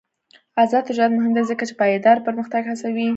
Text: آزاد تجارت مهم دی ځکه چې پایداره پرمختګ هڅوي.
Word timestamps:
آزاد 0.61 0.83
تجارت 0.89 1.11
مهم 1.17 1.31
دی 1.35 1.43
ځکه 1.49 1.63
چې 1.69 1.73
پایداره 1.81 2.25
پرمختګ 2.27 2.63
هڅوي. 2.67 3.07